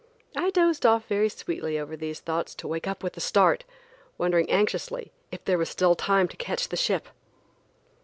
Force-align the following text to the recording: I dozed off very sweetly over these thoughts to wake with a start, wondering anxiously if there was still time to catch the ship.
I 0.35 0.49
dozed 0.49 0.83
off 0.83 1.05
very 1.05 1.29
sweetly 1.29 1.77
over 1.77 1.95
these 1.95 2.21
thoughts 2.21 2.55
to 2.55 2.67
wake 2.67 2.87
with 3.03 3.17
a 3.17 3.19
start, 3.19 3.65
wondering 4.17 4.49
anxiously 4.49 5.11
if 5.31 5.45
there 5.45 5.59
was 5.59 5.69
still 5.69 5.93
time 5.93 6.27
to 6.29 6.37
catch 6.37 6.69
the 6.69 6.75
ship. 6.75 7.07